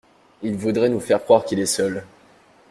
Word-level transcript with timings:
Il 0.41 0.55
voudrait 0.57 0.89
nous 0.89 0.99
faire 0.99 1.21
croire 1.23 1.45
qu’il 1.45 1.59
est 1.59 1.67
seul. 1.67 2.03